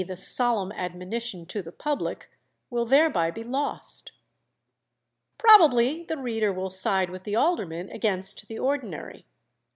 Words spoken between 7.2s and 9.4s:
the aldermen against the ordinary.